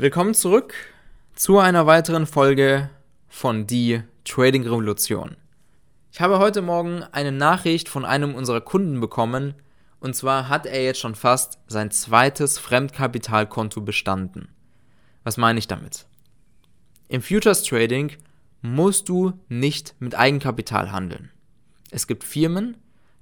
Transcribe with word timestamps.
Willkommen 0.00 0.32
zurück 0.32 0.74
zu 1.34 1.58
einer 1.58 1.84
weiteren 1.88 2.28
Folge 2.28 2.88
von 3.26 3.66
Die 3.66 4.00
Trading 4.24 4.62
Revolution. 4.62 5.36
Ich 6.12 6.20
habe 6.20 6.38
heute 6.38 6.62
Morgen 6.62 7.02
eine 7.10 7.32
Nachricht 7.32 7.88
von 7.88 8.04
einem 8.04 8.36
unserer 8.36 8.60
Kunden 8.60 9.00
bekommen, 9.00 9.54
und 9.98 10.14
zwar 10.14 10.48
hat 10.48 10.66
er 10.66 10.84
jetzt 10.84 11.00
schon 11.00 11.16
fast 11.16 11.58
sein 11.66 11.90
zweites 11.90 12.60
Fremdkapitalkonto 12.60 13.80
bestanden. 13.80 14.46
Was 15.24 15.36
meine 15.36 15.58
ich 15.58 15.66
damit? 15.66 16.06
Im 17.08 17.20
Futures 17.20 17.64
Trading 17.64 18.12
musst 18.62 19.08
du 19.08 19.32
nicht 19.48 19.96
mit 19.98 20.14
Eigenkapital 20.14 20.92
handeln. 20.92 21.32
Es 21.90 22.06
gibt 22.06 22.22
Firmen, 22.22 22.76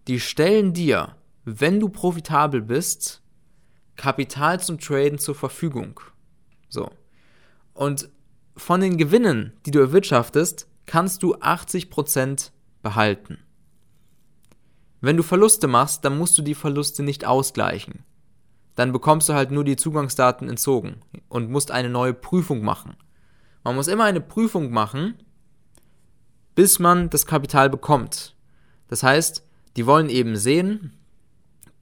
die 0.09 0.21
stellen 0.21 0.75
dir, 0.75 1.17
wenn 1.47 1.81
du 1.81 1.89
profitabel 1.89 2.61
bist, 2.61 3.23
Kapital 3.97 4.61
zum 4.61 4.79
Traden 4.79 5.19
zur 5.19 5.35
Verfügung. 5.35 6.01
So. 6.77 6.91
Und 7.73 8.11
von 8.55 8.83
den 8.83 8.99
Gewinnen, 8.99 9.55
die 9.65 9.71
du 9.71 9.79
erwirtschaftest, 9.79 10.69
kannst 10.85 11.23
du 11.23 11.35
80% 11.37 12.51
behalten. 12.83 13.39
Wenn 15.01 15.17
du 15.17 15.23
Verluste 15.23 15.69
machst, 15.69 16.05
dann 16.05 16.19
musst 16.19 16.37
du 16.37 16.43
die 16.43 16.55
Verluste 16.55 17.03
nicht 17.03 17.25
ausgleichen. 17.25 18.05
Dann 18.75 18.93
bekommst 18.93 19.31
du 19.31 19.33
halt 19.33 19.51
nur 19.51 19.65
die 19.65 19.77
Zugangsdaten 19.77 20.51
entzogen 20.51 20.97
und 21.31 21.51
musst 21.51 21.71
eine 21.71 21.89
neue 21.89 22.13
Prüfung 22.13 22.63
machen. 22.63 22.95
Man 23.65 23.75
muss 23.75 23.89
immer 23.89 24.05
eine 24.05 24.21
Prüfung 24.21 24.71
machen, 24.71 25.15
bis 26.55 26.79
man 26.79 27.09
das 27.09 27.25
Kapital 27.25 27.71
bekommt. 27.71 28.37
Das 28.89 29.03
heißt, 29.03 29.43
die 29.77 29.87
wollen 29.87 30.11
eben 30.11 30.37
sehen, 30.37 30.93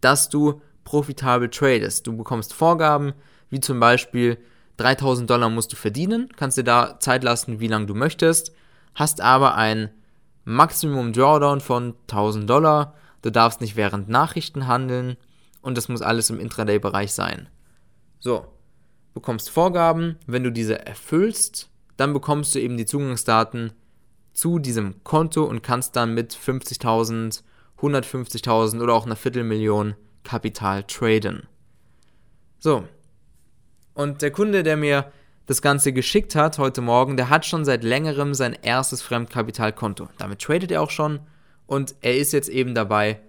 dass 0.01 0.29
du 0.29 0.61
profitabel 0.85 1.51
tradest. 1.51 2.07
Du 2.07 2.17
bekommst 2.17 2.55
Vorgaben, 2.55 3.13
wie 3.51 3.59
zum 3.59 3.81
Beispiel, 3.81 4.39
3000 4.77 5.29
Dollar 5.29 5.51
musst 5.51 5.73
du 5.73 5.77
verdienen, 5.77 6.29
kannst 6.37 6.59
dir 6.59 6.65
da 6.65 6.99
Zeit 7.01 7.23
lassen, 7.23 7.61
wie 7.61 7.69
lange 7.69 7.87
du 7.87 7.95
möchtest, 7.95 8.53
hast 8.95 9.21
aber 9.21 9.55
ein 9.55 9.91
Maximum 10.45 11.13
Drawdown 11.13 11.61
von 11.61 11.95
1000 12.03 12.49
Dollar, 12.49 12.95
du 13.23 13.31
darfst 13.31 13.61
nicht 13.61 13.77
während 13.77 14.09
Nachrichten 14.09 14.67
handeln 14.67 15.17
und 15.63 15.79
das 15.79 15.89
muss 15.89 16.03
alles 16.03 16.31
im 16.31 16.41
Intraday-Bereich 16.41 17.13
sein. 17.13 17.49
So, 18.19 18.47
bekommst 19.15 19.49
Vorgaben, 19.51 20.17
wenn 20.27 20.45
du 20.45 20.51
diese 20.51 20.85
erfüllst, 20.87 21.71
dann 21.97 22.13
bekommst 22.13 22.55
du 22.55 22.61
eben 22.61 22.77
die 22.77 22.87
Zugangsdaten 22.87 23.73
zu 24.33 24.59
diesem 24.59 25.03
Konto 25.05 25.45
und 25.45 25.63
kannst 25.63 25.97
dann 25.97 26.13
mit 26.13 26.35
50.000, 26.35 27.43
150.000 27.81 28.83
oder 28.83 28.95
auch 28.95 29.07
einer 29.07 29.17
Viertelmillion 29.17 29.95
Kapital 30.25 30.83
traden. 30.85 31.47
So, 32.59 32.85
und 33.95 34.23
der 34.23 34.31
Kunde, 34.31 34.63
der 34.63 34.77
mir 34.77 35.13
das 35.47 35.63
Ganze 35.63 35.93
geschickt 35.93 36.35
hat 36.35 36.59
heute 36.59 36.81
Morgen, 36.81 37.17
der 37.17 37.29
hat 37.29 37.47
schon 37.47 37.65
seit 37.65 37.85
längerem 37.85 38.35
sein 38.35 38.57
erstes 38.61 39.03
Fremdkapitalkonto. 39.03 40.09
Damit 40.19 40.41
tradet 40.41 40.71
er 40.71 40.83
auch 40.83 40.91
schon 40.91 41.21
und 41.67 41.95
er 42.01 42.17
ist 42.17 42.33
jetzt 42.33 42.49
eben 42.49 42.75
dabei, 42.75 43.21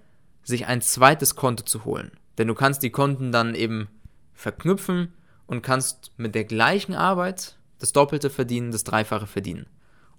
sich 0.44 0.66
ein 0.68 0.82
zweites 0.82 1.36
Konto 1.36 1.64
zu 1.64 1.86
holen. 1.86 2.12
Denn 2.38 2.48
du 2.48 2.56
kannst 2.56 2.84
die 2.84 2.90
Konten 2.90 3.32
dann 3.32 3.56
eben 3.56 3.88
verknüpfen 4.34 5.14
und 5.48 5.62
kannst 5.62 6.12
mit 6.18 6.36
der 6.36 6.46
gleichen 6.46 6.94
Arbeit 6.94 7.58
das 7.80 7.94
Doppelte 7.94 8.30
verdienen, 8.30 8.72
das 8.72 8.84
Dreifache 8.84 9.28
verdienen. 9.28 9.68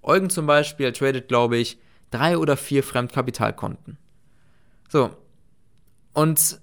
Eugen 0.01 0.29
zum 0.29 0.45
Beispiel, 0.45 0.91
tradet, 0.91 1.27
glaube 1.27 1.57
ich, 1.57 1.79
drei 2.11 2.37
oder 2.37 2.57
vier 2.57 2.83
Fremdkapitalkonten. 2.83 3.97
So. 4.89 5.09
Und 6.13 6.61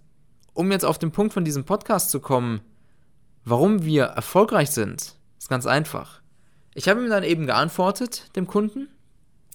um 0.54 0.72
jetzt 0.72 0.84
auf 0.84 0.98
den 0.98 1.12
Punkt 1.12 1.32
von 1.34 1.44
diesem 1.44 1.64
Podcast 1.64 2.10
zu 2.10 2.20
kommen, 2.20 2.60
Warum 3.44 3.84
wir 3.84 4.04
erfolgreich 4.04 4.70
sind, 4.70 5.16
ist 5.38 5.48
ganz 5.50 5.66
einfach. 5.66 6.22
Ich 6.74 6.88
habe 6.88 7.02
ihm 7.02 7.10
dann 7.10 7.24
eben 7.24 7.46
geantwortet, 7.46 8.34
dem 8.36 8.46
Kunden, 8.46 8.88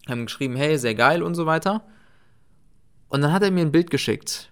haben 0.08 0.26
geschrieben, 0.26 0.56
hey, 0.56 0.78
sehr 0.78 0.94
geil 0.94 1.24
und 1.24 1.34
so 1.34 1.48
weiter. 1.48 1.84
Und 3.08 3.22
dann 3.22 3.34
hat 3.34 3.42
er 3.42 3.52
mir 3.52 3.62
ein 3.62 3.72
Bild 3.72 3.90
geschickt. 3.90 4.52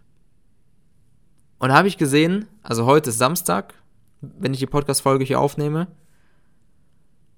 Und 1.59 1.69
da 1.69 1.75
habe 1.75 1.87
ich 1.87 1.97
gesehen, 1.97 2.47
also 2.63 2.85
heute 2.85 3.11
ist 3.11 3.19
Samstag, 3.19 3.75
wenn 4.21 4.53
ich 4.53 4.59
die 4.59 4.65
Podcast-Folge 4.65 5.23
hier 5.23 5.39
aufnehme, 5.39 5.87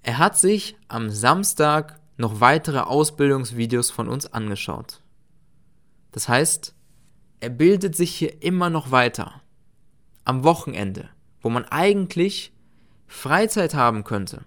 er 0.02 0.16
hat 0.16 0.38
sich 0.38 0.76
am 0.88 1.10
Samstag 1.10 2.00
noch 2.16 2.40
weitere 2.40 2.80
Ausbildungsvideos 2.80 3.90
von 3.90 4.08
uns 4.08 4.32
angeschaut. 4.32 5.02
Das 6.12 6.28
heißt, 6.28 6.74
er 7.40 7.50
bildet 7.50 7.94
sich 7.94 8.14
hier 8.14 8.42
immer 8.42 8.70
noch 8.70 8.90
weiter. 8.90 9.42
Am 10.24 10.44
Wochenende 10.44 11.10
wo 11.40 11.50
man 11.50 11.64
eigentlich 11.64 12.52
Freizeit 13.06 13.74
haben 13.74 14.04
könnte, 14.04 14.44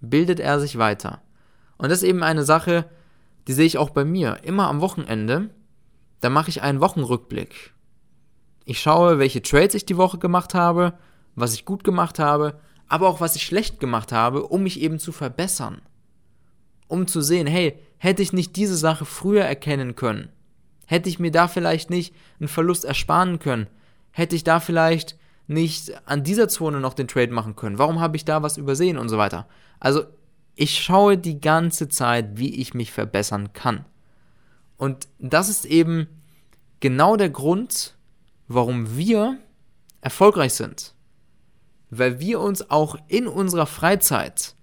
bildet 0.00 0.40
er 0.40 0.60
sich 0.60 0.78
weiter. 0.78 1.22
Und 1.78 1.90
das 1.90 2.02
ist 2.02 2.08
eben 2.08 2.22
eine 2.22 2.44
Sache, 2.44 2.84
die 3.48 3.52
sehe 3.52 3.66
ich 3.66 3.78
auch 3.78 3.90
bei 3.90 4.04
mir. 4.04 4.40
Immer 4.42 4.68
am 4.68 4.80
Wochenende, 4.80 5.50
da 6.20 6.30
mache 6.30 6.50
ich 6.50 6.62
einen 6.62 6.80
Wochenrückblick. 6.80 7.72
Ich 8.64 8.80
schaue, 8.80 9.18
welche 9.18 9.42
Trades 9.42 9.74
ich 9.74 9.86
die 9.86 9.96
Woche 9.96 10.18
gemacht 10.18 10.54
habe, 10.54 10.94
was 11.34 11.54
ich 11.54 11.64
gut 11.64 11.82
gemacht 11.82 12.18
habe, 12.18 12.60
aber 12.88 13.08
auch 13.08 13.20
was 13.20 13.36
ich 13.36 13.42
schlecht 13.42 13.80
gemacht 13.80 14.12
habe, 14.12 14.46
um 14.46 14.62
mich 14.62 14.80
eben 14.80 14.98
zu 14.98 15.12
verbessern. 15.12 15.80
Um 16.88 17.06
zu 17.06 17.22
sehen, 17.22 17.46
hey, 17.46 17.78
hätte 17.96 18.22
ich 18.22 18.32
nicht 18.32 18.54
diese 18.56 18.76
Sache 18.76 19.04
früher 19.04 19.44
erkennen 19.44 19.96
können, 19.96 20.28
hätte 20.86 21.08
ich 21.08 21.18
mir 21.18 21.30
da 21.30 21.48
vielleicht 21.48 21.88
nicht 21.88 22.14
einen 22.38 22.48
Verlust 22.48 22.84
ersparen 22.84 23.38
können, 23.38 23.66
hätte 24.10 24.36
ich 24.36 24.44
da 24.44 24.60
vielleicht 24.60 25.16
nicht 25.52 25.92
an 26.06 26.24
dieser 26.24 26.48
Zone 26.48 26.80
noch 26.80 26.94
den 26.94 27.08
Trade 27.08 27.32
machen 27.32 27.56
können? 27.56 27.78
Warum 27.78 28.00
habe 28.00 28.16
ich 28.16 28.24
da 28.24 28.42
was 28.42 28.56
übersehen 28.56 28.98
und 28.98 29.08
so 29.08 29.18
weiter? 29.18 29.46
Also 29.80 30.04
ich 30.54 30.82
schaue 30.82 31.16
die 31.18 31.40
ganze 31.40 31.88
Zeit, 31.88 32.38
wie 32.38 32.60
ich 32.60 32.74
mich 32.74 32.92
verbessern 32.92 33.52
kann. 33.52 33.84
Und 34.76 35.08
das 35.18 35.48
ist 35.48 35.64
eben 35.64 36.08
genau 36.80 37.16
der 37.16 37.30
Grund, 37.30 37.94
warum 38.48 38.96
wir 38.96 39.38
erfolgreich 40.00 40.54
sind. 40.54 40.94
Weil 41.90 42.20
wir 42.20 42.40
uns 42.40 42.70
auch 42.70 42.96
in 43.08 43.26
unserer 43.26 43.66
Freizeit 43.66 44.54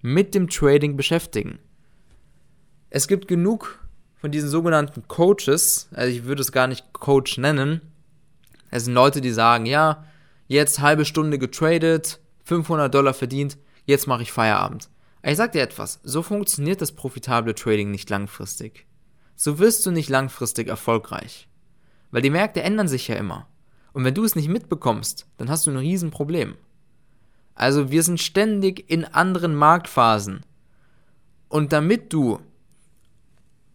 mit 0.00 0.34
dem 0.34 0.48
Trading 0.48 0.96
beschäftigen. 0.96 1.58
Es 2.90 3.08
gibt 3.08 3.28
genug 3.28 3.86
von 4.14 4.30
diesen 4.30 4.48
sogenannten 4.48 5.06
Coaches, 5.08 5.88
also 5.92 6.10
ich 6.10 6.24
würde 6.24 6.42
es 6.42 6.52
gar 6.52 6.66
nicht 6.66 6.92
Coach 6.92 7.38
nennen. 7.38 7.80
Es 8.70 8.84
sind 8.84 8.94
Leute, 8.94 9.20
die 9.20 9.32
sagen, 9.32 9.66
ja, 9.66 10.04
jetzt 10.46 10.80
halbe 10.80 11.04
Stunde 11.04 11.38
getradet, 11.38 12.20
500 12.44 12.92
Dollar 12.94 13.14
verdient, 13.14 13.58
jetzt 13.84 14.06
mache 14.06 14.22
ich 14.22 14.32
Feierabend. 14.32 14.88
Ich 15.22 15.36
sag 15.36 15.52
dir 15.52 15.62
etwas, 15.62 16.00
so 16.04 16.22
funktioniert 16.22 16.80
das 16.80 16.92
profitable 16.92 17.54
Trading 17.54 17.90
nicht 17.90 18.08
langfristig. 18.10 18.86
So 19.34 19.58
wirst 19.58 19.84
du 19.84 19.90
nicht 19.90 20.08
langfristig 20.08 20.68
erfolgreich. 20.68 21.48
Weil 22.10 22.22
die 22.22 22.30
Märkte 22.30 22.62
ändern 22.62 22.88
sich 22.88 23.08
ja 23.08 23.16
immer. 23.16 23.48
Und 23.92 24.04
wenn 24.04 24.14
du 24.14 24.24
es 24.24 24.36
nicht 24.36 24.48
mitbekommst, 24.48 25.26
dann 25.38 25.50
hast 25.50 25.66
du 25.66 25.70
ein 25.70 25.76
Riesenproblem. 25.76 26.56
Also 27.54 27.90
wir 27.90 28.02
sind 28.02 28.20
ständig 28.20 28.88
in 28.90 29.04
anderen 29.04 29.54
Marktphasen. 29.54 30.42
Und 31.48 31.72
damit 31.72 32.12
du 32.12 32.38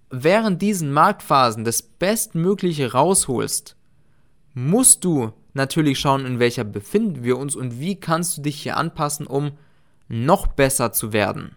während 0.09 0.61
diesen 0.61 0.93
Marktphasen 0.93 1.63
das 1.63 1.81
Bestmögliche 1.81 2.91
rausholst, 2.91 3.75
musst 4.53 5.03
du 5.03 5.33
natürlich 5.53 5.99
schauen, 5.99 6.25
in 6.25 6.39
welcher 6.39 6.63
befinden 6.63 7.23
wir 7.23 7.37
uns 7.37 7.55
und 7.55 7.79
wie 7.79 7.99
kannst 7.99 8.37
du 8.37 8.41
dich 8.41 8.61
hier 8.61 8.77
anpassen, 8.77 9.27
um 9.27 9.51
noch 10.07 10.47
besser 10.47 10.91
zu 10.91 11.13
werden. 11.13 11.55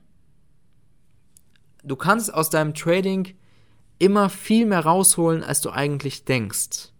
Du 1.82 1.96
kannst 1.96 2.32
aus 2.32 2.50
deinem 2.50 2.72
Trading 2.72 3.34
immer 3.98 4.30
viel 4.30 4.66
mehr 4.66 4.84
rausholen, 4.84 5.42
als 5.42 5.60
du 5.60 5.70
eigentlich 5.70 6.24
denkst. 6.24 6.92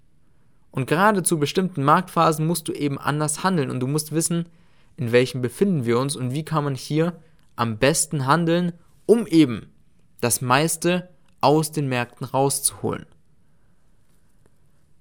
Und 0.71 0.87
gerade 0.87 1.23
zu 1.23 1.39
bestimmten 1.39 1.85
Marktphasen 1.85 2.47
musst 2.47 2.67
du 2.69 2.73
eben 2.73 2.99
anders 2.99 3.45
handeln 3.45 3.71
und 3.71 3.81
du 3.81 3.87
musst 3.87 4.13
wissen, 4.13 4.49
in 4.97 5.13
welchem 5.13 5.41
befinden 5.41 5.87
wir 5.87 5.99
uns 5.99 6.17
und 6.17 6.33
wie 6.33 6.45
kann 6.45 6.65
man 6.65 6.75
hier 6.75 7.17
am 7.57 7.79
besten 7.79 8.27
handeln, 8.27 8.73
um 9.07 9.27
eben 9.27 9.73
das 10.21 10.41
meiste 10.41 11.09
aus 11.41 11.71
den 11.71 11.89
Märkten 11.89 12.27
rauszuholen. 12.27 13.07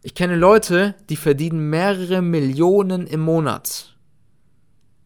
Ich 0.06 0.16
kenne 0.16 0.36
Leute, 0.36 0.96
die 1.10 1.16
verdienen 1.16 1.70
mehrere 1.70 2.22
Millionen 2.22 3.08
im 3.08 3.22
Monat. 3.22 3.96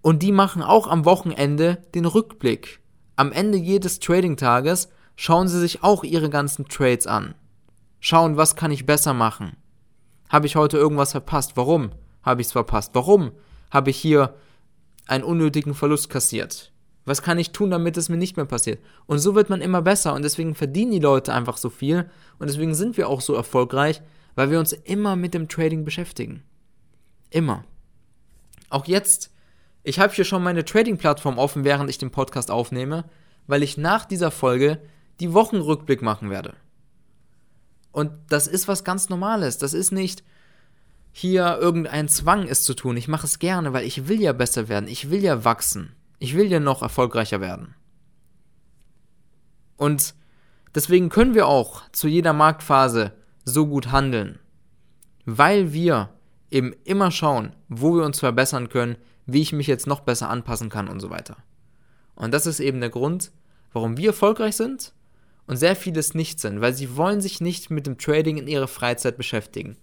Und 0.01 0.23
die 0.23 0.31
machen 0.31 0.63
auch 0.63 0.87
am 0.87 1.05
Wochenende 1.05 1.77
den 1.93 2.05
Rückblick. 2.05 2.79
Am 3.15 3.31
Ende 3.31 3.59
jedes 3.59 3.99
Trading-Tages 3.99 4.89
schauen 5.15 5.49
sie 5.49 5.59
sich 5.59 5.83
auch 5.83 6.03
ihre 6.03 6.31
ganzen 6.31 6.67
Trades 6.67 7.05
an. 7.05 7.35
Schauen, 7.99 8.37
was 8.37 8.55
kann 8.55 8.71
ich 8.71 8.87
besser 8.87 9.13
machen? 9.13 9.55
Habe 10.29 10.47
ich 10.47 10.55
heute 10.55 10.77
irgendwas 10.77 11.11
verpasst? 11.11 11.51
Warum 11.55 11.91
habe 12.23 12.41
ich 12.41 12.47
es 12.47 12.53
verpasst? 12.53 12.95
Warum 12.95 13.33
habe 13.69 13.91
ich 13.91 13.97
hier 13.97 14.33
einen 15.05 15.23
unnötigen 15.23 15.75
Verlust 15.75 16.09
kassiert? 16.09 16.71
Was 17.05 17.21
kann 17.21 17.37
ich 17.37 17.51
tun, 17.51 17.69
damit 17.69 17.97
es 17.97 18.09
mir 18.09 18.17
nicht 18.17 18.35
mehr 18.35 18.47
passiert? 18.47 18.79
Und 19.05 19.19
so 19.19 19.35
wird 19.35 19.51
man 19.51 19.61
immer 19.61 19.83
besser 19.83 20.15
und 20.15 20.23
deswegen 20.23 20.55
verdienen 20.55 20.91
die 20.91 20.99
Leute 20.99 21.33
einfach 21.33 21.57
so 21.57 21.69
viel 21.69 22.09
und 22.39 22.49
deswegen 22.49 22.73
sind 22.73 22.97
wir 22.97 23.07
auch 23.07 23.21
so 23.21 23.35
erfolgreich, 23.35 24.01
weil 24.37 24.51
wir 24.51 24.59
uns 24.59 24.71
immer 24.71 25.15
mit 25.15 25.33
dem 25.33 25.49
Trading 25.49 25.83
beschäftigen. 25.83 26.43
Immer. 27.31 27.65
Auch 28.69 28.85
jetzt 28.85 29.31
Ich 29.83 29.99
habe 29.99 30.13
hier 30.13 30.25
schon 30.25 30.43
meine 30.43 30.63
Trading-Plattform 30.63 31.39
offen, 31.39 31.63
während 31.63 31.89
ich 31.89 31.97
den 31.97 32.11
Podcast 32.11 32.51
aufnehme, 32.51 33.05
weil 33.47 33.63
ich 33.63 33.77
nach 33.77 34.05
dieser 34.05 34.29
Folge 34.29 34.79
die 35.19 35.33
Wochenrückblick 35.33 36.03
machen 36.03 36.29
werde. 36.29 36.53
Und 37.91 38.11
das 38.29 38.47
ist 38.47 38.67
was 38.67 38.83
ganz 38.83 39.09
Normales. 39.09 39.57
Das 39.57 39.73
ist 39.73 39.91
nicht 39.91 40.23
hier 41.11 41.57
irgendein 41.59 42.07
Zwang, 42.07 42.47
es 42.47 42.63
zu 42.63 42.75
tun. 42.75 42.95
Ich 42.95 43.07
mache 43.07 43.25
es 43.25 43.39
gerne, 43.39 43.73
weil 43.73 43.87
ich 43.87 44.07
will 44.07 44.21
ja 44.21 44.33
besser 44.33 44.67
werden. 44.67 44.87
Ich 44.87 45.09
will 45.09 45.23
ja 45.23 45.45
wachsen. 45.45 45.95
Ich 46.19 46.35
will 46.35 46.51
ja 46.51 46.59
noch 46.59 46.83
erfolgreicher 46.83 47.41
werden. 47.41 47.73
Und 49.77 50.13
deswegen 50.75 51.09
können 51.09 51.33
wir 51.33 51.47
auch 51.47 51.89
zu 51.91 52.07
jeder 52.07 52.33
Marktphase 52.33 53.13
so 53.47 53.65
gut 53.65 53.91
handeln, 53.93 54.39
weil 55.25 55.71
wir 55.71 56.09
eben 56.51 56.73
immer 56.83 57.11
schauen, 57.11 57.55
wo 57.69 57.95
wir 57.95 58.03
uns 58.03 58.19
verbessern 58.19 58.67
können, 58.67 58.97
wie 59.25 59.41
ich 59.41 59.53
mich 59.53 59.67
jetzt 59.67 59.87
noch 59.87 60.01
besser 60.01 60.29
anpassen 60.29 60.69
kann 60.69 60.89
und 60.89 60.99
so 60.99 61.09
weiter. 61.09 61.37
Und 62.15 62.33
das 62.33 62.45
ist 62.45 62.59
eben 62.59 62.81
der 62.81 62.89
Grund, 62.89 63.31
warum 63.71 63.95
wir 63.95 64.09
erfolgreich 64.09 64.57
sind 64.57 64.93
und 65.45 65.55
sehr 65.55 65.77
vieles 65.77 66.13
nicht 66.13 66.41
sind, 66.41 66.59
weil 66.59 66.73
sie 66.73 66.97
wollen 66.97 67.21
sich 67.21 67.39
nicht 67.39 67.69
mit 67.69 67.87
dem 67.87 67.97
Trading 67.97 68.37
in 68.37 68.47
ihrer 68.47 68.67
Freizeit 68.67 69.15
beschäftigen. 69.15 69.77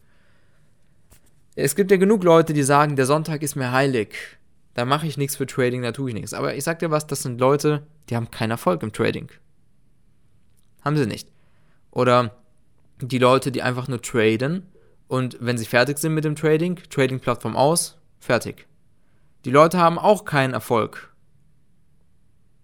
Es 1.55 1.75
gibt 1.75 1.91
ja 1.91 1.97
genug 1.97 2.23
Leute, 2.23 2.53
die 2.53 2.65
sagen, 2.65 2.97
der 2.97 3.07
Sonntag 3.07 3.43
ist 3.43 3.55
mir 3.55 3.73
heilig. 3.73 4.15
Da 4.75 4.85
mache 4.85 5.07
ich 5.07 5.17
nichts 5.17 5.37
für 5.37 5.47
Trading, 5.47 5.83
da 5.83 5.93
tue 5.93 6.11
ich 6.11 6.15
nichts. 6.15 6.35
Aber 6.35 6.55
ich 6.55 6.65
sag 6.65 6.81
dir 6.81 6.91
was, 6.91 7.07
das 7.07 7.23
sind 7.23 7.41
Leute, 7.41 7.87
die 8.11 8.17
haben 8.17 8.31
keinen 8.31 8.51
Erfolg 8.51 8.83
im 8.83 8.93
Trading. 8.93 9.31
Haben 10.83 10.97
sie 10.99 11.07
nicht. 11.07 11.29
Oder 11.93 12.44
die 13.01 13.19
Leute, 13.19 13.53
die 13.53 13.63
einfach 13.63 13.89
nur 13.89 14.01
traden 14.01 14.67
und 15.09 15.37
wenn 15.41 15.59
sie 15.59 15.67
fertig 15.67 15.99
sind 15.99 16.15
mit 16.15 16.25
dem 16.25 16.37
Trading, 16.37 16.77
Trading-Plattform 16.91 17.57
aus, 17.57 17.99
fertig. 18.19 18.67
Die 19.45 19.51
Leute 19.51 19.79
haben 19.79 19.99
auch 19.99 20.25
keinen 20.25 20.55
Erfolg. 20.55 21.13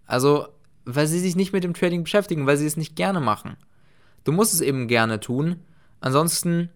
Also, 0.07 0.49
weil 0.85 1.07
sie 1.07 1.21
sich 1.21 1.37
nicht 1.37 1.53
mit 1.53 1.63
dem 1.63 1.75
Trading 1.75 2.05
beschäftigen, 2.05 2.47
weil 2.47 2.57
sie 2.57 2.67
es 2.67 2.77
nicht 2.77 2.97
gerne 2.97 3.21
machen. 3.21 3.57
Du 4.25 4.33
musst 4.33 4.55
es 4.55 4.61
eben 4.61 4.89
gerne 4.89 5.21
tun, 5.21 5.57
ansonsten 6.01 6.71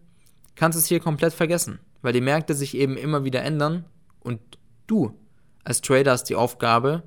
kannst 0.54 0.76
du 0.76 0.80
es 0.80 0.86
hier 0.86 1.00
komplett 1.00 1.32
vergessen, 1.32 1.80
weil 2.02 2.12
die 2.12 2.20
Märkte 2.20 2.54
sich 2.54 2.76
eben 2.76 2.96
immer 2.96 3.24
wieder 3.24 3.42
ändern 3.42 3.84
und 4.20 4.40
du 4.86 5.18
als 5.64 5.80
Trader 5.80 6.12
hast 6.12 6.24
die 6.24 6.36
Aufgabe, 6.36 7.02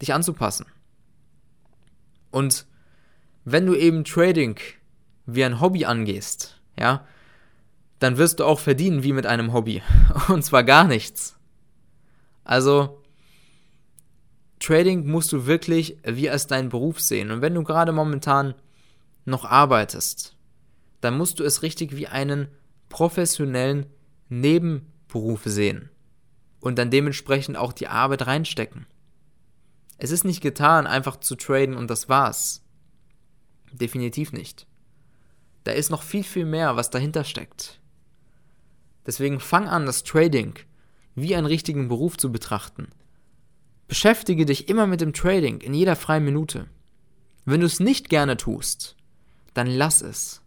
dich 0.00 0.14
anzupassen. 0.14 0.66
Und 2.30 2.66
wenn 3.44 3.66
du 3.66 3.74
eben 3.74 4.04
Trading 4.04 4.56
wie 5.26 5.44
ein 5.44 5.60
Hobby 5.60 5.84
angehst, 5.84 6.60
ja, 6.78 7.06
dann 7.98 8.18
wirst 8.18 8.40
du 8.40 8.44
auch 8.44 8.58
verdienen 8.58 9.02
wie 9.02 9.12
mit 9.12 9.26
einem 9.26 9.52
Hobby. 9.52 9.82
Und 10.28 10.44
zwar 10.44 10.64
gar 10.64 10.84
nichts. 10.84 11.36
Also, 12.44 13.02
Trading 14.58 15.06
musst 15.08 15.32
du 15.32 15.46
wirklich 15.46 15.98
wie 16.04 16.30
als 16.30 16.46
deinen 16.46 16.68
Beruf 16.68 17.00
sehen. 17.00 17.30
Und 17.30 17.42
wenn 17.42 17.54
du 17.54 17.62
gerade 17.62 17.92
momentan 17.92 18.54
noch 19.24 19.44
arbeitest, 19.44 20.36
dann 21.00 21.16
musst 21.16 21.40
du 21.40 21.44
es 21.44 21.62
richtig 21.62 21.96
wie 21.96 22.06
einen 22.06 22.48
professionellen 22.88 23.86
Nebenberuf 24.28 25.42
sehen. 25.44 25.90
Und 26.60 26.78
dann 26.78 26.90
dementsprechend 26.90 27.56
auch 27.56 27.72
die 27.72 27.88
Arbeit 27.88 28.26
reinstecken. 28.26 28.86
Es 29.98 30.10
ist 30.10 30.24
nicht 30.24 30.40
getan, 30.40 30.86
einfach 30.86 31.18
zu 31.18 31.34
traden 31.34 31.76
und 31.76 31.90
das 31.90 32.08
war's. 32.08 32.64
Definitiv 33.72 34.32
nicht. 34.32 34.66
Da 35.64 35.72
ist 35.72 35.90
noch 35.90 36.02
viel, 36.02 36.24
viel 36.24 36.44
mehr, 36.44 36.76
was 36.76 36.90
dahinter 36.90 37.24
steckt. 37.24 37.80
Deswegen 39.06 39.40
fang 39.40 39.68
an, 39.68 39.86
das 39.86 40.04
Trading 40.04 40.54
wie 41.14 41.34
einen 41.34 41.46
richtigen 41.46 41.88
Beruf 41.88 42.16
zu 42.16 42.32
betrachten. 42.32 42.88
Beschäftige 43.88 44.46
dich 44.46 44.68
immer 44.68 44.86
mit 44.86 45.00
dem 45.00 45.12
Trading 45.12 45.60
in 45.60 45.74
jeder 45.74 45.96
freien 45.96 46.24
Minute. 46.24 46.66
Wenn 47.44 47.60
du 47.60 47.66
es 47.66 47.80
nicht 47.80 48.08
gerne 48.08 48.36
tust, 48.36 48.96
dann 49.54 49.66
lass 49.66 50.00
es. 50.00 50.40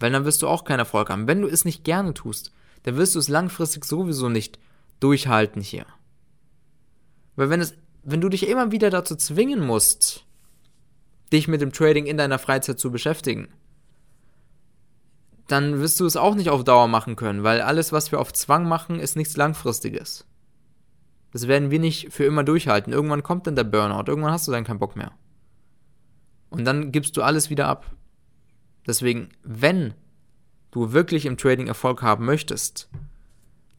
Weil 0.00 0.12
dann 0.12 0.24
wirst 0.24 0.42
du 0.42 0.48
auch 0.48 0.64
keinen 0.64 0.78
Erfolg 0.78 1.10
haben. 1.10 1.26
Wenn 1.26 1.42
du 1.42 1.48
es 1.48 1.64
nicht 1.64 1.84
gerne 1.84 2.14
tust, 2.14 2.52
dann 2.84 2.96
wirst 2.96 3.14
du 3.14 3.18
es 3.18 3.28
langfristig 3.28 3.84
sowieso 3.84 4.28
nicht 4.28 4.58
durchhalten 5.00 5.60
hier. 5.60 5.86
Weil 7.36 7.50
wenn 7.50 7.60
es, 7.60 7.74
wenn 8.02 8.20
du 8.20 8.28
dich 8.28 8.48
immer 8.48 8.72
wieder 8.72 8.90
dazu 8.90 9.16
zwingen 9.16 9.64
musst, 9.64 10.24
dich 11.32 11.48
mit 11.48 11.60
dem 11.60 11.72
Trading 11.72 12.06
in 12.06 12.16
deiner 12.16 12.38
Freizeit 12.38 12.78
zu 12.78 12.90
beschäftigen, 12.90 13.48
dann 15.48 15.80
wirst 15.80 15.98
du 15.98 16.06
es 16.06 16.16
auch 16.16 16.34
nicht 16.34 16.50
auf 16.50 16.62
Dauer 16.62 16.88
machen 16.88 17.16
können, 17.16 17.42
weil 17.42 17.62
alles, 17.62 17.90
was 17.90 18.12
wir 18.12 18.20
auf 18.20 18.32
Zwang 18.32 18.68
machen, 18.68 19.00
ist 19.00 19.16
nichts 19.16 19.36
Langfristiges. 19.36 20.26
Das 21.32 21.48
werden 21.48 21.70
wir 21.70 21.78
nicht 21.78 22.12
für 22.12 22.24
immer 22.24 22.44
durchhalten. 22.44 22.92
Irgendwann 22.92 23.22
kommt 23.22 23.46
dann 23.46 23.56
der 23.56 23.64
Burnout, 23.64 24.04
irgendwann 24.06 24.32
hast 24.32 24.46
du 24.46 24.52
dann 24.52 24.64
keinen 24.64 24.78
Bock 24.78 24.94
mehr. 24.94 25.12
Und 26.50 26.64
dann 26.64 26.92
gibst 26.92 27.16
du 27.16 27.22
alles 27.22 27.50
wieder 27.50 27.66
ab. 27.66 27.90
Deswegen, 28.86 29.30
wenn 29.42 29.94
du 30.70 30.92
wirklich 30.92 31.26
im 31.26 31.36
Trading 31.36 31.66
Erfolg 31.66 32.02
haben 32.02 32.24
möchtest, 32.24 32.88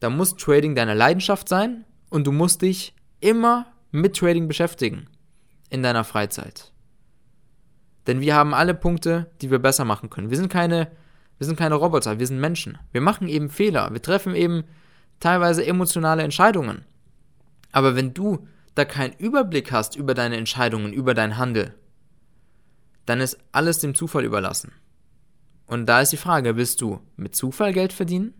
dann 0.00 0.16
muss 0.16 0.36
Trading 0.36 0.74
deine 0.74 0.94
Leidenschaft 0.94 1.48
sein 1.48 1.84
und 2.08 2.26
du 2.26 2.32
musst 2.32 2.62
dich 2.62 2.94
immer 3.20 3.66
mit 3.92 4.16
Trading 4.16 4.48
beschäftigen 4.48 5.06
in 5.68 5.82
deiner 5.82 6.04
Freizeit. 6.04 6.72
Denn 8.06 8.20
wir 8.20 8.34
haben 8.34 8.54
alle 8.54 8.74
Punkte, 8.74 9.30
die 9.40 9.50
wir 9.50 9.58
besser 9.58 9.84
machen 9.84 10.10
können. 10.10 10.30
Wir 10.30 10.36
sind 10.36 10.50
keine 10.50 10.90
wir 11.40 11.46
sind 11.46 11.58
keine 11.58 11.76
Roboter, 11.76 12.18
wir 12.18 12.26
sind 12.26 12.38
Menschen. 12.38 12.76
Wir 12.92 13.00
machen 13.00 13.26
eben 13.26 13.48
Fehler, 13.48 13.90
wir 13.94 14.02
treffen 14.02 14.34
eben 14.34 14.64
teilweise 15.20 15.64
emotionale 15.64 16.22
Entscheidungen. 16.22 16.84
Aber 17.72 17.96
wenn 17.96 18.12
du 18.12 18.46
da 18.74 18.84
keinen 18.84 19.14
Überblick 19.14 19.72
hast 19.72 19.96
über 19.96 20.12
deine 20.12 20.36
Entscheidungen, 20.36 20.92
über 20.92 21.14
dein 21.14 21.38
Handel, 21.38 21.74
dann 23.06 23.22
ist 23.22 23.38
alles 23.52 23.78
dem 23.78 23.94
Zufall 23.94 24.26
überlassen. 24.26 24.72
Und 25.64 25.86
da 25.86 26.02
ist 26.02 26.12
die 26.12 26.18
Frage, 26.18 26.56
willst 26.56 26.82
du 26.82 27.00
mit 27.16 27.34
Zufall 27.34 27.72
Geld 27.72 27.94
verdienen? 27.94 28.34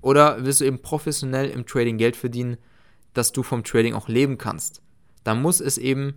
Oder 0.00 0.44
willst 0.44 0.60
du 0.60 0.64
eben 0.64 0.82
professionell 0.82 1.48
im 1.48 1.64
Trading 1.64 1.96
Geld 1.96 2.16
verdienen, 2.16 2.56
dass 3.14 3.30
du 3.30 3.44
vom 3.44 3.62
Trading 3.62 3.94
auch 3.94 4.08
leben 4.08 4.36
kannst? 4.36 4.82
Da 5.22 5.36
muss 5.36 5.60
es 5.60 5.78
eben 5.78 6.14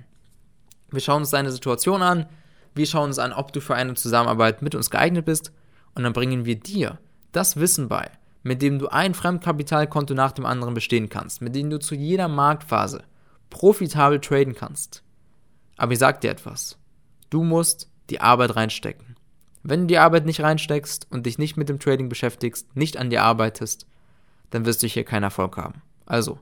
Wir 0.92 1.02
schauen 1.02 1.22
uns 1.22 1.32
deine 1.32 1.52
Situation 1.52 2.02
an, 2.02 2.28
wir 2.76 2.86
schauen 2.86 3.06
uns 3.06 3.20
an, 3.20 3.34
ob 3.34 3.54
du 3.54 3.62
für 3.62 3.76
eine 3.76 3.96
Zusammenarbeit 3.96 4.62
mit 4.62 4.76
uns 4.76 4.90
geeignet 4.90 5.26
bist 5.26 5.52
und 5.94 6.04
dann 6.04 6.14
bringen 6.14 6.46
wir 6.46 6.60
dir 6.60 7.00
das 7.32 7.58
Wissen 7.58 7.88
bei, 7.88 8.10
mit 8.44 8.62
dem 8.62 8.80
du 8.80 8.88
ein 8.88 9.14
Fremdkapitalkonto 9.14 10.14
nach 10.14 10.34
dem 10.34 10.46
anderen 10.46 10.74
bestehen 10.74 11.10
kannst, 11.10 11.42
mit 11.42 11.56
dem 11.56 11.70
du 11.70 11.80
zu 11.80 11.96
jeder 11.96 12.28
Marktphase 12.28 13.04
profitabel 13.50 14.20
traden 14.20 14.56
kannst. 14.56 15.04
Aber 15.78 15.94
ich 15.94 16.00
sag 16.00 16.22
dir 16.22 16.32
etwas. 16.32 16.78
Du 17.30 17.44
musst 17.44 17.90
die 18.10 18.22
Arbeit 18.22 18.56
reinstecken. 18.56 19.16
Wenn 19.64 19.82
du 19.82 19.88
die 19.88 19.98
Arbeit 19.98 20.26
nicht 20.26 20.42
reinsteckst 20.42 21.08
und 21.10 21.26
dich 21.26 21.38
nicht 21.38 21.58
mit 21.58 21.70
dem 21.70 21.80
Trading 21.80 22.08
beschäftigst, 22.08 22.76
nicht 22.76 22.98
an 22.98 23.10
dir 23.10 23.24
arbeitest, 23.24 23.88
dann 24.52 24.66
wirst 24.66 24.84
du 24.84 24.88
hier 24.88 25.04
keinen 25.04 25.24
Erfolg 25.24 25.58
haben. 25.58 25.82
Also, 26.06 26.40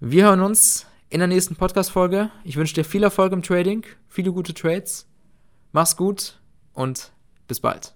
wir 0.00 0.24
hören 0.24 0.40
uns 0.40 0.86
in 1.14 1.20
der 1.20 1.28
nächsten 1.28 1.54
Podcast-Folge. 1.54 2.32
Ich 2.42 2.56
wünsche 2.56 2.74
dir 2.74 2.84
viel 2.84 3.04
Erfolg 3.04 3.32
im 3.32 3.40
Trading, 3.40 3.86
viele 4.08 4.32
gute 4.32 4.52
Trades. 4.52 5.06
Mach's 5.70 5.96
gut 5.96 6.40
und 6.72 7.12
bis 7.46 7.60
bald. 7.60 7.94